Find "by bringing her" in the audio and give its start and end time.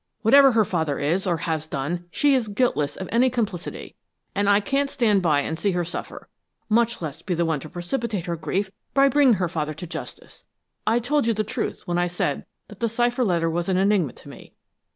8.95-9.47